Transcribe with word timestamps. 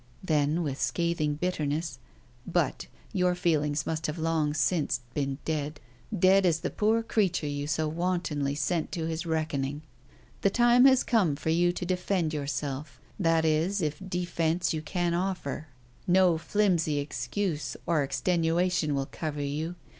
Then, 0.23 0.63
with 0.63 0.81
scathing 0.81 1.35
bitterness: 1.35 1.99
"But 2.47 2.87
your 3.13 3.35
feelings 3.35 3.85
must 3.85 4.07
have 4.07 4.17
long 4.17 4.55
since 4.55 5.01
been 5.13 5.37
dead 5.45 5.79
dead 6.11 6.43
as 6.43 6.61
the 6.61 6.71
poor 6.71 7.03
creature 7.03 7.45
you 7.45 7.67
so 7.67 7.87
wantonly 7.87 8.55
sent 8.55 8.91
to 8.93 9.05
his 9.05 9.27
reckoning. 9.27 9.83
The 10.41 10.49
time 10.49 10.85
has 10.85 11.03
come 11.03 11.35
for 11.35 11.51
you 11.51 11.71
to 11.73 11.85
defend 11.85 12.33
yourself; 12.33 12.99
that 13.19 13.45
is, 13.45 13.79
if 13.79 13.99
defence 14.09 14.73
you 14.73 14.81
can 14.81 15.13
offer. 15.13 15.67
No 16.07 16.35
flimsy 16.39 16.97
excuse 16.97 17.77
or 17.85 18.01
extenuation 18.01 18.95
will 18.95 19.05
cover 19.05 19.43
you. 19.43 19.75